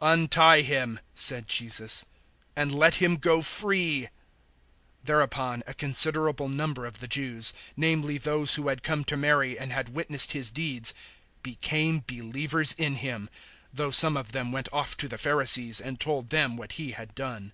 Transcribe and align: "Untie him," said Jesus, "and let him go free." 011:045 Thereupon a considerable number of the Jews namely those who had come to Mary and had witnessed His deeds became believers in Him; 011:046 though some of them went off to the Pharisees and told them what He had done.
"Untie 0.00 0.62
him," 0.62 0.98
said 1.14 1.46
Jesus, 1.46 2.06
"and 2.56 2.72
let 2.72 2.94
him 2.94 3.18
go 3.18 3.42
free." 3.42 4.04
011:045 5.02 5.04
Thereupon 5.04 5.62
a 5.66 5.74
considerable 5.74 6.48
number 6.48 6.86
of 6.86 7.00
the 7.00 7.06
Jews 7.06 7.52
namely 7.76 8.16
those 8.16 8.54
who 8.54 8.68
had 8.68 8.82
come 8.82 9.04
to 9.04 9.16
Mary 9.18 9.58
and 9.58 9.74
had 9.74 9.90
witnessed 9.90 10.32
His 10.32 10.50
deeds 10.50 10.94
became 11.42 12.02
believers 12.06 12.74
in 12.78 12.94
Him; 12.94 13.28
011:046 13.74 13.76
though 13.76 13.90
some 13.90 14.16
of 14.16 14.32
them 14.32 14.52
went 14.52 14.70
off 14.72 14.96
to 14.96 15.06
the 15.06 15.18
Pharisees 15.18 15.82
and 15.82 16.00
told 16.00 16.30
them 16.30 16.56
what 16.56 16.72
He 16.80 16.92
had 16.92 17.14
done. 17.14 17.52